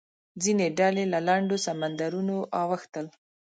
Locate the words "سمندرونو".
1.65-2.35